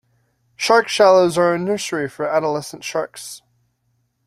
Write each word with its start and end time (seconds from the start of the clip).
Shark 0.55 0.87
Shallows 0.87 1.37
a 1.37 1.55
nursery 1.59 2.09
for 2.09 2.27
adolescent 2.27 2.83
sharks. 2.83 3.43